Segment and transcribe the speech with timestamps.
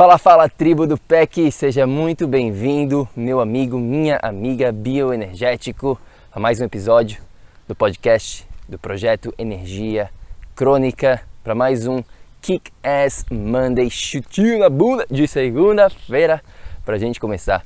[0.00, 6.00] Fala, fala tribo do PEC, seja muito bem-vindo, meu amigo, minha amiga bioenergético,
[6.32, 7.20] a mais um episódio
[7.68, 10.08] do podcast do projeto Energia
[10.56, 12.02] Crônica, para mais um
[12.40, 16.42] Kick Ass Monday, chutinho na bunda de segunda-feira,
[16.82, 17.62] para a gente começar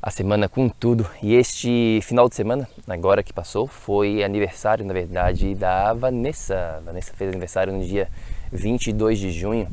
[0.00, 1.04] a semana com tudo.
[1.20, 6.76] E este final de semana, agora que passou, foi aniversário, na verdade, da Vanessa.
[6.76, 8.06] A Vanessa fez aniversário no dia
[8.52, 9.66] 22 de junho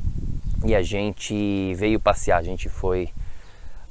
[0.66, 2.40] e a gente veio passear.
[2.40, 3.09] A gente foi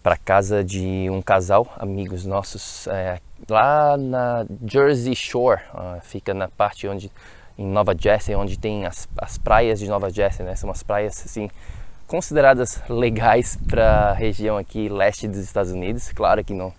[0.03, 6.49] para casa de um casal, amigos nossos, é, lá na Jersey Shore, uh, fica na
[6.49, 7.11] parte onde
[7.59, 10.57] em Nova Jersey, onde tem as, as praias de Nova Jersey, né?
[10.57, 11.51] São umas praias assim
[12.07, 16.11] consideradas legais para a região aqui leste dos Estados Unidos.
[16.13, 16.73] Claro que não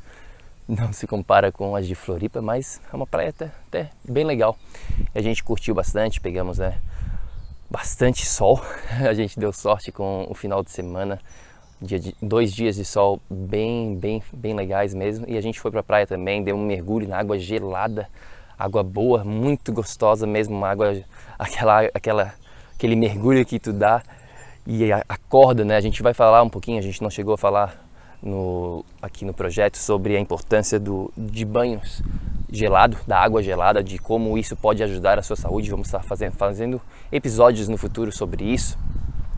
[0.67, 4.57] não se compara com as de Floripa, mas é uma praia até, até bem legal.
[5.13, 6.79] A gente curtiu bastante, pegamos né,
[7.71, 8.61] bastante sol.
[9.07, 11.19] A gente deu sorte com o final de semana,
[11.81, 15.25] dia de, dois dias de sol bem, bem, bem legais mesmo.
[15.27, 18.09] E a gente foi para a praia também, deu um mergulho na água gelada,
[18.59, 21.01] água boa, muito gostosa mesmo, uma água,
[21.39, 22.33] aquela, aquela,
[22.75, 24.03] aquele mergulho que tu dá
[24.67, 25.77] e acorda, né?
[25.77, 27.90] A gente vai falar um pouquinho, a gente não chegou a falar
[28.21, 32.01] no, aqui no projeto sobre a importância do, de banhos
[32.51, 35.69] gelado, da água gelada, de como isso pode ajudar a sua saúde.
[35.71, 38.77] Vamos estar fazendo, fazendo episódios no futuro sobre isso.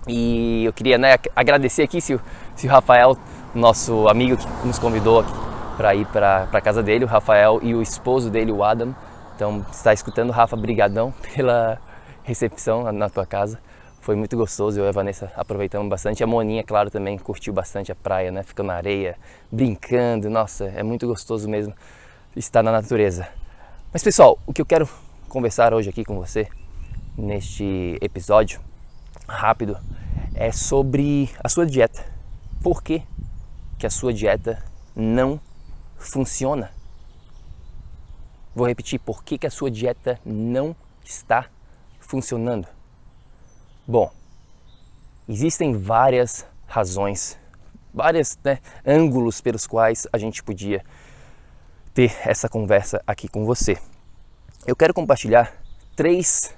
[0.08, 2.20] E eu queria né, agradecer aqui se,
[2.56, 3.16] se o Rafael,
[3.56, 5.24] nosso amigo que nos convidou
[5.78, 8.94] para ir para a casa dele, o Rafael e o esposo dele, o Adam.
[9.36, 11.80] Então, está escutando, Rafa, brigadão pela
[12.24, 13.60] recepção na tua casa.
[14.04, 16.22] Foi muito gostoso, eu e a Vanessa aproveitamos bastante.
[16.22, 18.44] A Moninha, claro, também curtiu bastante a praia, né?
[18.44, 19.18] Ficou na areia,
[19.50, 20.30] brincando.
[20.30, 21.74] Nossa, é muito gostoso mesmo
[22.36, 23.26] estar na natureza.
[23.94, 24.90] Mas pessoal, o que eu quero
[25.30, 26.50] conversar hoje aqui com você,
[27.18, 28.60] neste episódio
[29.26, 29.78] rápido,
[30.36, 32.06] é sobre a sua dieta.
[32.62, 33.04] Por que,
[33.80, 34.62] que a sua dieta
[34.94, 35.40] não
[35.96, 36.72] funciona?
[38.54, 40.76] Vou repetir, por que, que a sua dieta não
[41.06, 41.46] está
[42.02, 42.68] funcionando?
[43.86, 44.10] Bom,
[45.28, 47.38] existem várias razões,
[47.94, 50.82] vários né, ângulos pelos quais a gente podia
[51.94, 53.78] ter essa conversa aqui com você.
[54.66, 55.62] Eu quero compartilhar
[55.98, 56.56] três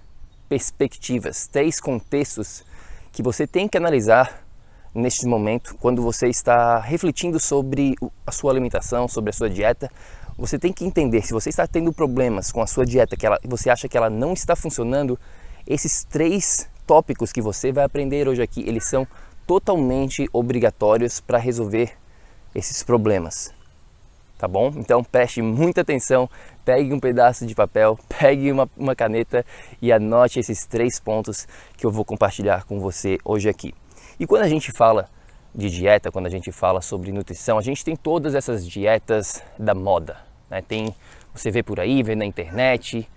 [0.47, 2.63] perspectivas, três contextos
[3.11, 4.45] que você tem que analisar
[4.93, 9.91] neste momento, quando você está refletindo sobre a sua alimentação, sobre a sua dieta,
[10.37, 13.39] você tem que entender se você está tendo problemas com a sua dieta, que ela,
[13.43, 15.19] você acha que ela não está funcionando,
[15.65, 19.07] esses três tópicos que você vai aprender hoje aqui, eles são
[19.45, 21.91] totalmente obrigatórios para resolver
[22.53, 23.53] esses problemas.
[24.37, 24.73] Tá bom?
[24.75, 26.29] Então preste muita atenção,
[26.65, 29.45] pegue um pedaço de papel, pegue uma, uma caneta
[29.81, 33.73] e anote esses três pontos que eu vou compartilhar com você hoje aqui.
[34.19, 35.09] E quando a gente fala
[35.53, 39.73] de dieta, quando a gente fala sobre nutrição, a gente tem todas essas dietas da
[39.73, 40.17] moda.
[40.49, 40.61] Né?
[40.61, 40.93] Tem,
[41.33, 43.07] você vê por aí, vê na internet,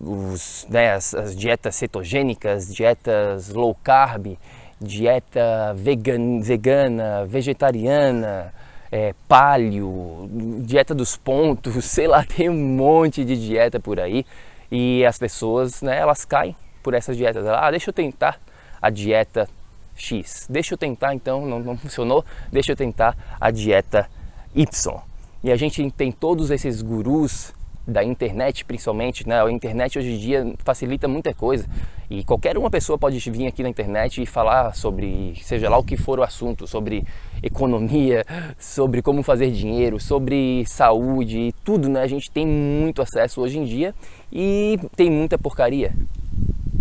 [0.00, 4.38] os, né, as, as, dietas cetogênicas, dietas low carb,
[4.80, 8.52] dieta vegan, vegana, vegetariana,
[8.90, 10.28] é, paleo,
[10.62, 14.24] dieta dos pontos, sei lá, tem um monte de dieta por aí
[14.70, 17.46] e as pessoas, né, elas caem por essas dietas.
[17.46, 18.40] Ah, deixa eu tentar
[18.80, 19.48] a dieta
[19.96, 24.08] X, deixa eu tentar então, não, não funcionou, deixa eu tentar a dieta
[24.54, 25.00] Y.
[25.42, 27.52] E a gente tem todos esses gurus
[27.88, 29.42] da internet, principalmente, né?
[29.42, 31.66] A internet hoje em dia facilita muita coisa
[32.10, 35.82] e qualquer uma pessoa pode vir aqui na internet e falar sobre, seja lá o
[35.82, 37.02] que for o assunto, sobre
[37.42, 38.26] economia,
[38.60, 42.02] sobre como fazer dinheiro, sobre saúde, tudo, né?
[42.02, 43.94] A gente tem muito acesso hoje em dia
[44.30, 45.94] e tem muita porcaria,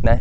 [0.03, 0.19] né?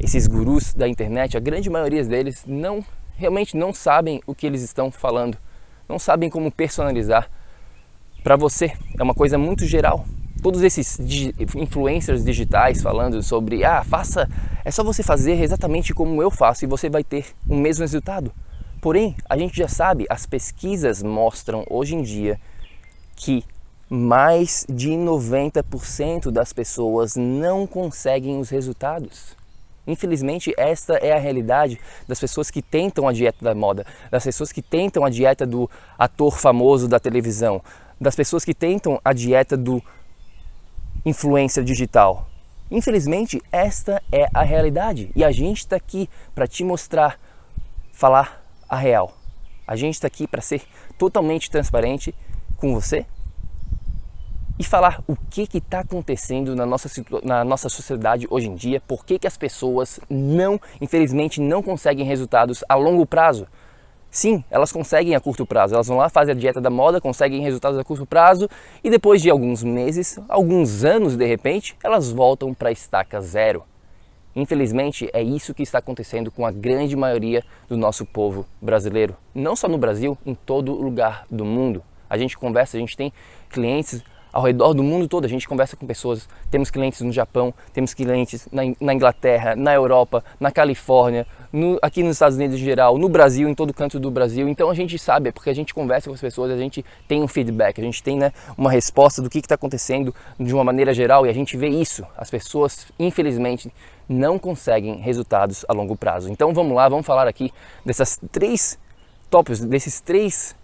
[0.00, 2.84] Esses gurus da internet, a grande maioria deles não
[3.16, 5.38] realmente não sabem o que eles estão falando,
[5.88, 7.30] não sabem como personalizar
[8.22, 8.72] para você.
[8.98, 10.04] É uma coisa muito geral.
[10.42, 10.98] Todos esses
[11.54, 14.28] influencers digitais falando sobre, ah, faça,
[14.64, 18.32] é só você fazer exatamente como eu faço e você vai ter o mesmo resultado.
[18.80, 22.40] Porém, a gente já sabe, as pesquisas mostram hoje em dia
[23.14, 23.44] que
[23.88, 29.36] mais de 90% das pessoas não conseguem os resultados.
[29.86, 31.78] Infelizmente, esta é a realidade
[32.08, 35.68] das pessoas que tentam a dieta da moda, das pessoas que tentam a dieta do
[35.98, 37.60] ator famoso da televisão,
[38.02, 39.82] das pessoas que tentam a dieta do
[41.04, 42.28] influencer digital.
[42.70, 47.18] Infelizmente, esta é a realidade e a gente está aqui para te mostrar,
[47.92, 49.14] falar a real.
[49.66, 50.62] A gente está aqui para ser
[50.98, 52.14] totalmente transparente
[52.56, 53.06] com você
[54.58, 56.88] e falar o que está acontecendo na nossa,
[57.22, 62.04] na nossa sociedade hoje em dia, por que, que as pessoas não, infelizmente, não conseguem
[62.04, 63.46] resultados a longo prazo.
[64.14, 65.72] Sim, elas conseguem a curto prazo.
[65.74, 68.46] Elas vão lá, fazem a dieta da moda, conseguem resultados a curto prazo
[68.84, 73.64] e depois de alguns meses, alguns anos de repente, elas voltam para a estaca zero.
[74.36, 79.16] Infelizmente, é isso que está acontecendo com a grande maioria do nosso povo brasileiro.
[79.34, 81.82] Não só no Brasil, em todo lugar do mundo.
[82.08, 83.10] A gente conversa, a gente tem
[83.48, 85.24] clientes ao redor do mundo todo.
[85.24, 90.24] A gente conversa com pessoas, temos clientes no Japão, temos clientes na, Inglaterra, na Europa,
[90.40, 94.10] na Califórnia, no, aqui nos Estados Unidos em geral, no Brasil, em todo canto do
[94.10, 94.48] Brasil.
[94.48, 97.22] Então a gente sabe, é porque a gente conversa com as pessoas, a gente tem
[97.22, 100.94] um feedback, a gente tem né, uma resposta do que está acontecendo de uma maneira
[100.94, 102.04] geral e a gente vê isso.
[102.16, 103.70] As pessoas, infelizmente,
[104.08, 106.30] não conseguem resultados a longo prazo.
[106.30, 107.52] Então vamos lá, vamos falar aqui
[107.84, 108.78] dessas três
[109.30, 110.54] tópicos, desses três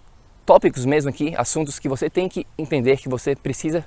[0.49, 3.85] tópicos mesmo aqui, assuntos que você tem que entender que você precisa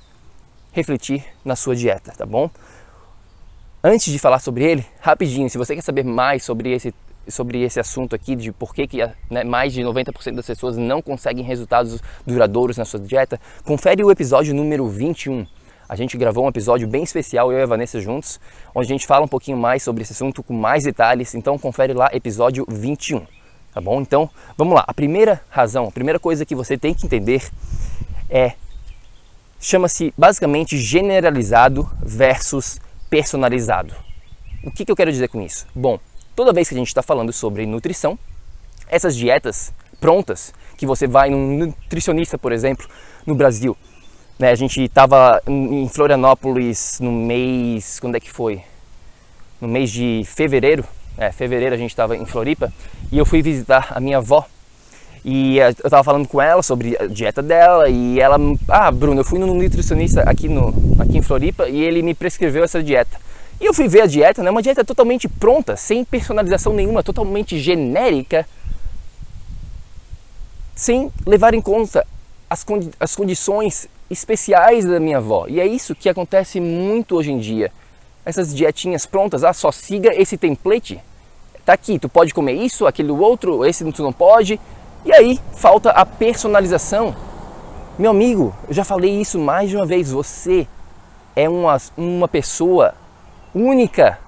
[0.71, 2.51] refletir na sua dieta, tá bom?
[3.83, 6.93] Antes de falar sobre ele, rapidinho, se você quer saber mais sobre esse,
[7.27, 11.01] sobre esse assunto aqui, de por que, que né, mais de 90% das pessoas não
[11.01, 15.47] conseguem resultados duradouros na sua dieta, confere o episódio número 21.
[15.89, 18.39] A gente gravou um episódio bem especial, eu e a Vanessa juntos,
[18.75, 21.91] onde a gente fala um pouquinho mais sobre esse assunto com mais detalhes, então confere
[21.91, 23.40] lá episódio 21
[23.73, 24.01] tá bom?
[24.01, 24.83] Então, vamos lá.
[24.87, 27.49] A primeira razão, a primeira coisa que você tem que entender
[28.29, 28.53] é
[29.59, 32.79] chama-se basicamente generalizado versus
[33.09, 33.93] personalizado.
[34.63, 35.67] O que, que eu quero dizer com isso?
[35.73, 35.99] Bom,
[36.35, 38.17] toda vez que a gente está falando sobre nutrição,
[38.87, 42.87] essas dietas prontas que você vai num nutricionista, por exemplo,
[43.25, 43.77] no Brasil,
[44.39, 44.49] né?
[44.49, 48.63] A gente estava em Florianópolis no mês, quando é que foi?
[49.59, 50.83] No mês de fevereiro
[51.17, 52.71] é, fevereiro a gente estava em Floripa
[53.11, 54.45] e eu fui visitar a minha avó
[55.23, 58.37] e eu estava falando com ela sobre a dieta dela e ela,
[58.67, 62.63] ah, Bruno, eu fui no nutricionista aqui no aqui em Floripa e ele me prescreveu
[62.63, 63.19] essa dieta.
[63.59, 67.59] E eu fui ver a dieta, né, uma dieta totalmente pronta, sem personalização nenhuma, totalmente
[67.59, 68.47] genérica,
[70.75, 72.05] sem levar em conta
[72.49, 75.45] as, condi as condições especiais da minha avó.
[75.47, 77.71] E é isso que acontece muito hoje em dia
[78.25, 80.99] essas dietinhas prontas, ah, só siga esse template.
[81.65, 84.59] Tá aqui, tu pode comer isso, aquele outro, esse tu não pode.
[85.05, 87.15] E aí falta a personalização.
[87.97, 90.67] Meu amigo, eu já falei isso mais de uma vez, você
[91.35, 92.93] é uma, uma pessoa
[93.53, 94.19] única.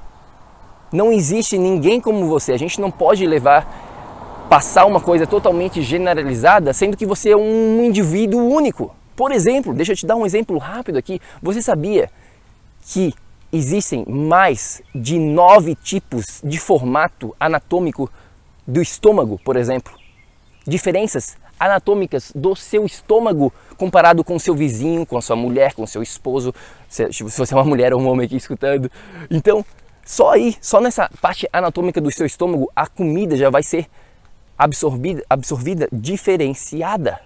[0.91, 2.53] Não existe ninguém como você.
[2.53, 3.67] A gente não pode levar
[4.49, 8.95] passar uma coisa totalmente generalizada, sendo que você é um indivíduo único.
[9.15, 11.19] Por exemplo, deixa eu te dar um exemplo rápido aqui.
[11.41, 12.09] Você sabia
[12.85, 13.13] que
[13.53, 18.09] existem mais de nove tipos de formato anatômico
[18.65, 19.93] do estômago, por exemplo.
[20.65, 26.01] Diferenças anatômicas do seu estômago comparado com seu vizinho, com a sua mulher, com seu
[26.01, 26.53] esposo,
[26.89, 28.91] se, você é uma mulher ou um homem aqui escutando.
[29.29, 29.63] Então,
[30.03, 33.87] só aí, só nessa parte anatômica do seu estômago, a comida já vai ser
[34.57, 37.19] absorvida, absorvida diferenciada.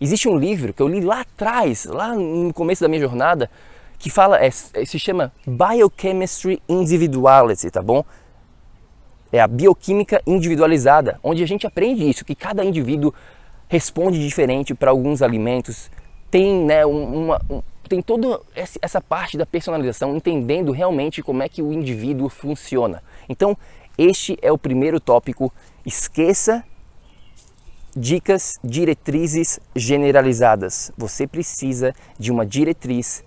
[0.00, 3.48] Existe um livro que eu li lá atrás, lá no começo da minha jornada,
[4.02, 8.04] que fala, é, é, se chama Biochemistry Individuality, tá bom?
[9.30, 13.14] É a bioquímica individualizada, onde a gente aprende isso, que cada indivíduo
[13.68, 15.88] responde diferente para alguns alimentos,
[16.32, 21.62] tem, né, uma, um, tem toda essa parte da personalização, entendendo realmente como é que
[21.62, 23.04] o indivíduo funciona.
[23.28, 23.56] Então,
[23.96, 25.52] este é o primeiro tópico.
[25.86, 26.64] Esqueça
[27.96, 30.90] dicas, diretrizes generalizadas.
[30.98, 33.22] Você precisa de uma diretriz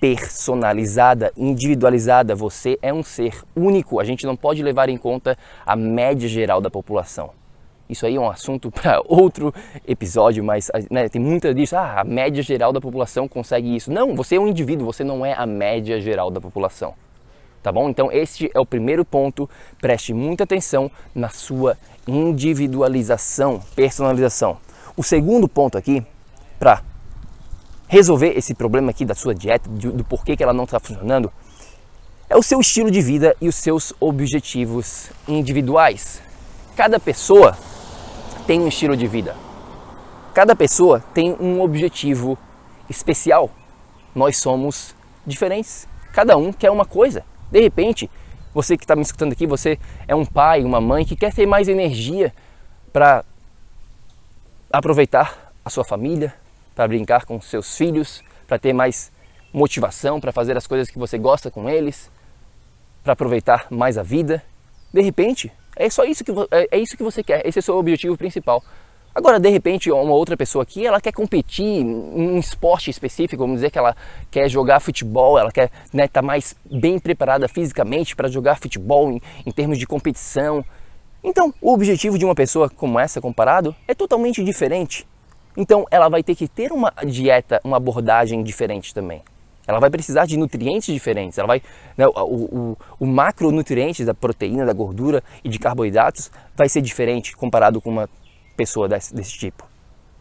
[0.00, 2.34] personalizada, individualizada.
[2.34, 4.00] Você é um ser único.
[4.00, 7.30] A gente não pode levar em conta a média geral da população.
[7.88, 9.54] Isso aí é um assunto para outro
[9.86, 11.76] episódio, mas né, tem muita disso.
[11.76, 13.92] Ah, a média geral da população consegue isso.
[13.92, 16.94] Não, você é um indivíduo, você não é a média geral da população.
[17.62, 17.88] Tá bom?
[17.88, 19.50] Então, este é o primeiro ponto.
[19.80, 21.76] Preste muita atenção na sua
[22.06, 24.58] individualização, personalização.
[24.96, 26.04] O segundo ponto aqui,
[26.60, 26.82] para
[27.88, 31.32] resolver esse problema aqui da sua dieta, do, do porquê que ela não está funcionando,
[32.28, 36.20] é o seu estilo de vida e os seus objetivos individuais.
[36.74, 37.56] Cada pessoa
[38.46, 39.36] tem um estilo de vida.
[40.34, 42.36] Cada pessoa tem um objetivo
[42.90, 43.50] especial.
[44.14, 44.94] Nós somos
[45.26, 45.88] diferentes.
[46.12, 47.24] Cada um quer uma coisa.
[47.50, 48.10] De repente,
[48.52, 49.78] você que está me escutando aqui, você
[50.08, 52.34] é um pai, uma mãe que quer ter mais energia
[52.92, 53.24] para
[54.72, 56.34] aproveitar a sua família,
[56.76, 59.10] para brincar com seus filhos, para ter mais
[59.56, 62.10] motivação para fazer as coisas que você gosta com eles,
[63.02, 64.42] para aproveitar mais a vida.
[64.92, 67.46] De repente, é só isso que é, é isso que você quer.
[67.46, 68.62] Esse é o seu objetivo principal.
[69.14, 73.56] Agora, de repente, uma outra pessoa aqui, ela quer competir em um esporte específico, vamos
[73.56, 73.96] dizer que ela
[74.30, 79.10] quer jogar futebol, ela quer estar né, tá mais bem preparada fisicamente para jogar futebol
[79.10, 80.62] em, em termos de competição.
[81.24, 85.06] Então, o objetivo de uma pessoa como essa, comparado, é totalmente diferente.
[85.56, 89.22] Então, ela vai ter que ter uma dieta, uma abordagem diferente também.
[89.66, 91.38] Ela vai precisar de nutrientes diferentes.
[91.38, 91.62] Ela vai,
[91.96, 97.80] né, o, o, o da proteína, da gordura e de carboidratos vai ser diferente comparado
[97.80, 98.08] com uma
[98.56, 99.66] pessoa desse, desse tipo.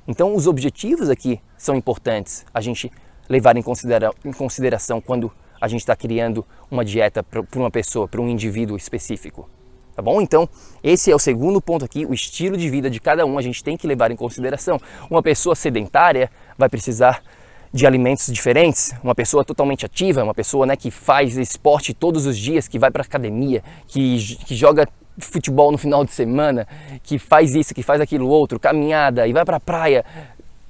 [0.08, 2.92] Então, os objetivos aqui são importantes a gente
[3.30, 8.08] levar em, considera em consideração quando a gente está criando uma dieta para uma pessoa,
[8.08, 9.50] para um indivíduo específico.
[9.96, 10.22] Tá bom?
[10.22, 10.50] Então,
[10.84, 13.64] esse é o segundo ponto aqui, o estilo de vida de cada um a gente
[13.64, 14.80] tem que levar em consideração.
[15.10, 17.24] Uma pessoa sedentária vai precisar
[17.72, 22.38] de alimentos diferentes, uma pessoa totalmente ativa, uma pessoa né, que faz esporte todos os
[22.38, 24.88] dias, que vai para academia, que, que joga
[25.18, 26.68] futebol no final de semana,
[27.04, 30.04] que faz isso, que faz aquilo outro, caminhada e vai para a praia,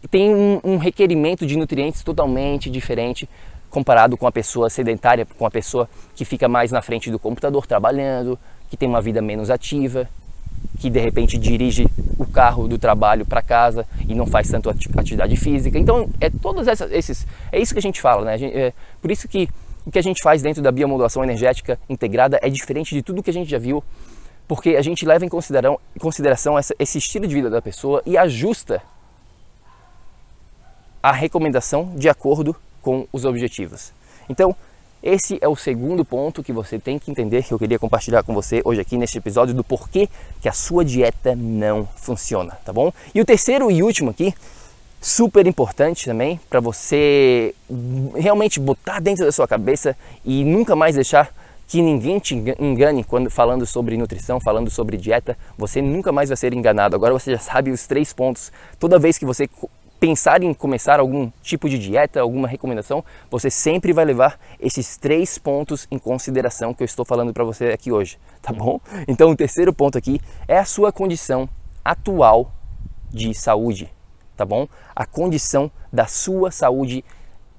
[0.10, 3.28] tem um, um, requerimento de nutrientes totalmente diferente
[3.70, 7.66] comparado com a pessoa sedentária, com a pessoa que fica mais na frente do computador
[7.68, 8.38] trabalhando,
[8.70, 10.08] que tem uma vida menos ativa,
[10.80, 15.36] que de repente dirige o carro do trabalho para casa e não faz tanto atividade
[15.38, 15.78] física.
[15.78, 18.38] Então é todos esses, é isso que a gente fala, né?
[18.38, 19.50] Gente, é, por isso que
[19.86, 23.30] o que a gente faz dentro da biomodulação energética integrada é diferente de tudo que
[23.30, 23.84] a gente já viu
[24.48, 28.18] porque a gente leva em consideração, consideração essa, esse estilo de vida da pessoa e
[28.18, 28.82] ajusta
[31.02, 33.92] a recomendação de acordo com os objetivos.
[34.30, 34.56] Então,
[35.06, 38.34] esse é o segundo ponto que você tem que entender que eu queria compartilhar com
[38.34, 40.10] você hoje aqui neste episódio do porquê
[40.42, 42.92] que a sua dieta não funciona, tá bom?
[43.14, 44.34] E o terceiro e último aqui,
[45.00, 47.54] super importante também para você
[48.16, 49.96] realmente botar dentro da sua cabeça
[50.26, 51.32] e nunca mais deixar
[51.68, 56.38] que ninguém te engane quando falando sobre nutrição, falando sobre dieta, você nunca mais vai
[56.38, 56.96] ser enganado.
[56.96, 58.52] Agora você já sabe os três pontos.
[58.80, 59.48] Toda vez que você
[60.00, 65.38] pensar em começar algum tipo de dieta, alguma recomendação, você sempre vai levar esses três
[65.38, 68.80] pontos em consideração que eu estou falando para você aqui hoje, tá bom?
[69.08, 71.50] Então o terceiro ponto aqui é a sua condição
[71.84, 72.52] atual
[73.10, 73.92] de saúde,
[74.36, 74.68] tá bom?
[74.96, 77.04] A condição da sua saúde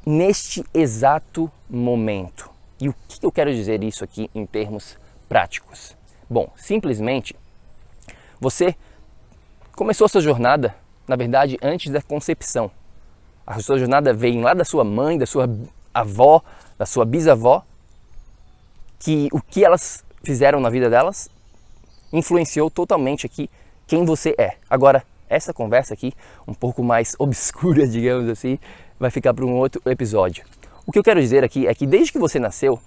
[0.05, 2.51] neste exato momento.
[2.81, 5.97] E o que eu quero dizer isso aqui em termos práticos?
[6.29, 7.35] Bom, simplesmente
[8.39, 8.77] você
[9.75, 10.75] começou sua jornada,
[11.07, 12.71] na verdade, antes da concepção.
[13.47, 15.49] A sua jornada veio lá da sua mãe, da sua
[15.95, 16.43] avó,
[16.77, 17.65] da sua bisavó,
[18.99, 21.29] que o que elas fizeram na vida delas
[22.13, 23.49] influenciou totalmente aqui
[23.87, 24.57] quem você é.
[24.69, 26.13] Agora, essa conversa aqui,
[26.47, 28.59] um pouco mais obscura, digamos assim,
[28.99, 30.45] vai ficar para um outro episódio.
[30.87, 32.81] O que eu quero dizer aqui é que desde que você nasceu,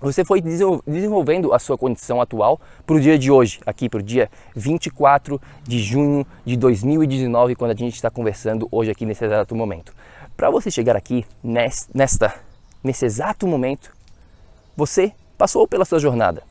[0.00, 4.02] você foi desenvolvendo a sua condição atual para o dia de hoje, aqui para o
[4.02, 9.54] dia 24 de junho de 2019, quando a gente está conversando hoje aqui nesse exato
[9.54, 9.94] momento.
[10.36, 12.34] Para você chegar aqui nesta,
[12.84, 13.90] nesse exato momento,
[14.76, 16.42] você passou pela sua jornada.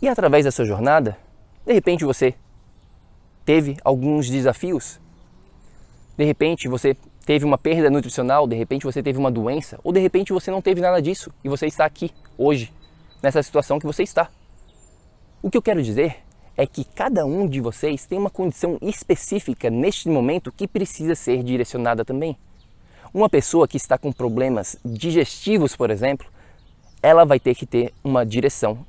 [0.00, 1.18] E através da sua jornada,
[1.66, 2.34] de repente você
[3.44, 5.00] teve alguns desafios.
[6.16, 10.00] De repente você teve uma perda nutricional, de repente você teve uma doença, ou de
[10.00, 12.72] repente você não teve nada disso e você está aqui hoje,
[13.22, 14.28] nessa situação que você está.
[15.42, 16.16] O que eu quero dizer
[16.56, 21.42] é que cada um de vocês tem uma condição específica neste momento que precisa ser
[21.42, 22.36] direcionada também.
[23.12, 26.26] Uma pessoa que está com problemas digestivos, por exemplo,
[27.02, 28.86] ela vai ter que ter uma direção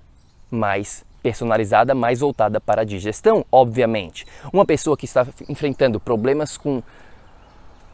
[0.50, 4.26] mais personalizada, mais voltada para a digestão, obviamente.
[4.54, 6.84] Uma pessoa que está enfrentando problemas com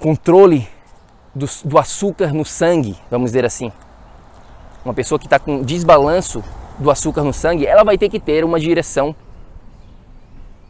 [0.02, 0.68] controle
[1.34, 3.72] do, do açúcar no sangue, vamos dizer assim,
[4.84, 6.44] uma pessoa que está com desbalanço
[6.80, 9.16] do açúcar no sangue, ela vai ter que ter uma direção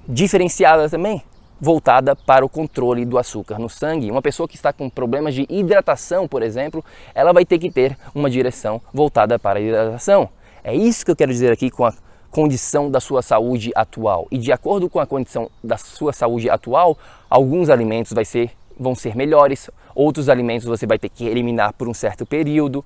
[0.05, 1.23] diferenciada também,
[1.61, 4.11] voltada para o controle do açúcar no sangue.
[4.11, 6.83] Uma pessoa que está com problemas de hidratação, por exemplo,
[7.15, 10.27] ela vai ter que ter uma direção voltada para a hidratação.
[10.61, 11.93] É isso que eu quero dizer aqui com a
[12.29, 14.27] condição da sua saúde atual.
[14.29, 16.97] E de acordo com a condição da sua saúde atual,
[17.29, 21.87] alguns alimentos vai ser, vão ser melhores, outros alimentos você vai ter que eliminar por
[21.87, 22.83] um certo período,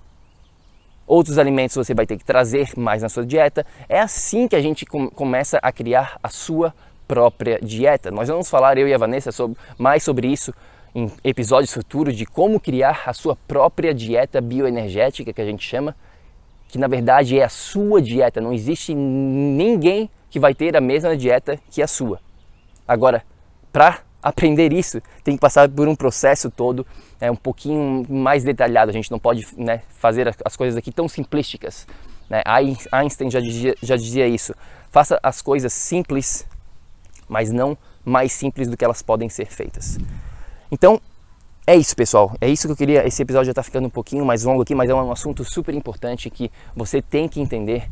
[1.07, 3.65] outros alimentos você vai ter que trazer mais na sua dieta.
[3.87, 6.73] É assim que a gente com, começa a criar a sua
[7.07, 8.11] própria dieta.
[8.11, 10.53] Nós vamos falar, eu e a Vanessa, sobre, mais sobre isso
[10.93, 15.95] em episódios futuros de como criar a sua própria dieta bioenergética, que a gente chama
[16.67, 21.15] que na verdade é a sua dieta, não existe ninguém que vai ter a mesma
[21.15, 22.19] dieta que a sua.
[22.87, 23.23] Agora,
[23.71, 26.83] para aprender isso, tem que passar por um processo todo
[27.21, 28.89] é, um pouquinho mais detalhado.
[28.89, 31.85] A gente não pode né, fazer as coisas aqui tão simplísticas.
[32.27, 32.41] Né?
[32.91, 34.55] Einstein já dizia, já dizia isso.
[34.89, 36.43] Faça as coisas simples,
[37.29, 39.99] mas não mais simples do que elas podem ser feitas.
[40.71, 40.99] Então,
[41.67, 42.35] é isso, pessoal.
[42.41, 43.07] É isso que eu queria.
[43.07, 45.75] Esse episódio já está ficando um pouquinho mais longo aqui, mas é um assunto super
[45.75, 47.87] importante que você tem que entender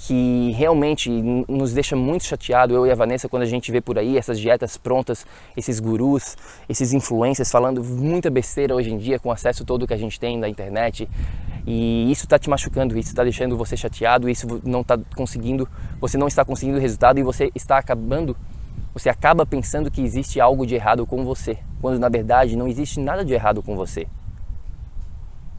[0.00, 3.98] que realmente nos deixa muito chateado, eu e a Vanessa, quando a gente vê por
[3.98, 5.26] aí essas dietas prontas,
[5.56, 6.36] esses gurus,
[6.68, 10.20] esses influencers falando muita besteira hoje em dia com o acesso todo que a gente
[10.20, 11.08] tem na internet.
[11.66, 15.68] E isso está te machucando, isso está deixando você chateado, isso não está conseguindo,
[16.00, 18.36] você não está conseguindo resultado e você está acabando
[18.94, 22.98] você acaba pensando que existe algo de errado com você, quando na verdade não existe
[22.98, 24.08] nada de errado com você.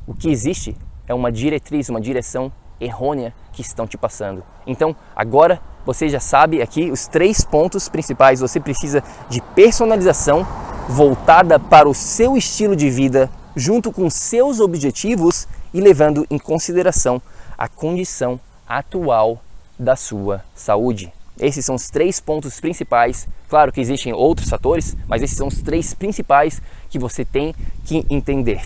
[0.05, 0.75] O que existe
[1.07, 4.43] é uma diretriz, uma direção errônea que estão te passando.
[4.65, 8.39] Então, agora você já sabe aqui os três pontos principais.
[8.39, 10.45] Você precisa de personalização
[10.87, 17.21] voltada para o seu estilo de vida, junto com seus objetivos e levando em consideração
[17.57, 19.41] a condição atual
[19.77, 21.11] da sua saúde.
[21.39, 23.27] Esses são os três pontos principais.
[23.47, 28.05] Claro que existem outros fatores, mas esses são os três principais que você tem que
[28.09, 28.61] entender,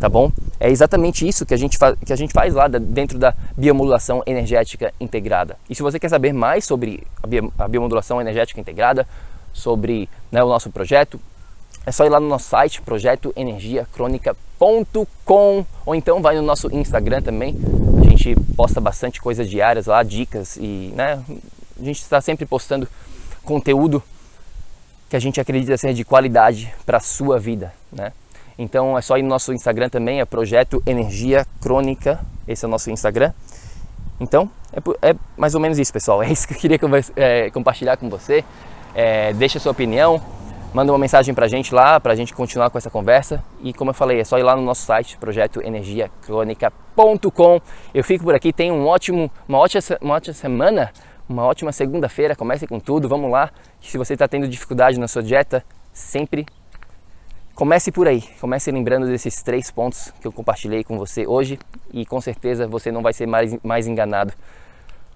[0.00, 0.30] tá bom?
[0.58, 4.92] É exatamente isso que a gente, que a gente faz lá dentro da biomodulação energética
[5.00, 5.56] integrada.
[5.68, 9.06] E se você quer saber mais sobre a, bio, a biomodulação energética integrada,
[9.52, 11.18] sobre né, o nosso projeto,
[11.86, 17.56] é só ir lá no nosso site, projetoenergiacronica.com ou então vai no nosso Instagram também.
[18.00, 21.22] A gente posta bastante coisas diárias lá, dicas e né,
[21.80, 22.88] a gente está sempre postando
[23.44, 24.02] conteúdo
[25.08, 28.12] que a gente acredita ser de qualidade para a sua vida, né?
[28.58, 32.70] Então é só ir no nosso Instagram também, é Projeto Energia Crônica, esse é o
[32.70, 33.32] nosso Instagram.
[34.18, 36.22] Então é, é mais ou menos isso, pessoal.
[36.24, 36.78] É isso que eu queria
[37.16, 38.44] é, compartilhar com você.
[38.94, 40.20] É, deixa a sua opinião,
[40.72, 43.44] manda uma mensagem pra gente lá, pra gente continuar com essa conversa.
[43.62, 47.60] E como eu falei, é só ir lá no nosso site, projetoenergiacronica.com.
[47.92, 50.90] Eu fico por aqui, tenha um ótimo, uma, ótima, uma ótima semana
[51.28, 53.50] uma ótima segunda-feira, comece com tudo, vamos lá.
[53.80, 56.46] Se você está tendo dificuldade na sua dieta, sempre
[57.56, 58.22] comece por aí.
[58.38, 61.58] Comece lembrando desses três pontos que eu compartilhei com você hoje
[61.92, 64.32] e com certeza você não vai ser mais, mais enganado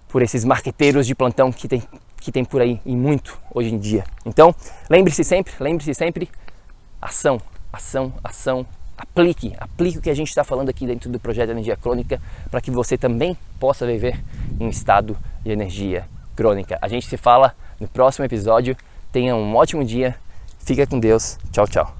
[0.08, 1.82] por esses marqueteiros de plantão que tem,
[2.16, 4.04] que tem por aí e muito hoje em dia.
[4.26, 4.52] Então,
[4.88, 6.28] lembre-se sempre, lembre-se sempre,
[7.00, 7.40] ação,
[7.72, 11.76] ação, ação, aplique, aplique o que a gente está falando aqui dentro do projeto Energia
[11.76, 14.18] Crônica para que você também possa viver
[14.58, 16.78] em um estado de energia crônica.
[16.80, 18.74] A gente se fala no próximo episódio.
[19.12, 20.16] Tenha um ótimo dia.
[20.58, 21.38] Fica com Deus.
[21.52, 21.99] Tchau, tchau.